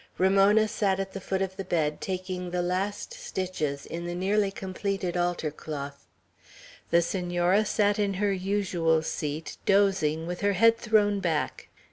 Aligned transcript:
Ramona 0.17 0.67
sat 0.67 0.99
at 0.99 1.11
the 1.13 1.21
foot 1.21 1.43
of 1.43 1.57
the 1.57 1.63
bed, 1.63 2.01
taking 2.01 2.49
the 2.49 2.63
last 2.63 3.13
stitches 3.13 3.85
in 3.85 4.05
the 4.07 4.15
nearly 4.15 4.49
completed 4.49 5.15
altar 5.15 5.51
cloth. 5.51 6.07
The 6.89 7.03
Senora 7.03 7.65
sat 7.65 7.99
in 7.99 8.15
her 8.15 8.33
usual 8.33 9.03
seat, 9.03 9.57
dozing, 9.67 10.25
with 10.25 10.41
her 10.41 10.53
head 10.53 10.75
thrown 10.79 11.19
back. 11.19 11.67